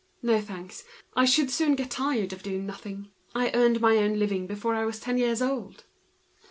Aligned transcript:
"No, 0.23 0.41
thanks; 0.41 0.83
I 1.15 1.25
should 1.25 1.51
soon 1.51 1.75
get 1.75 1.91
tired 1.91 2.33
of 2.33 2.41
doing 2.41 2.65
nothing. 2.65 3.11
I 3.35 3.51
earned 3.53 3.81
my 3.81 3.97
own 3.97 4.17
living 4.17 4.47
before 4.47 4.73
I 4.73 4.83
was 4.83 4.99
ten 4.99 5.19
years 5.19 5.43
old." 5.43 5.83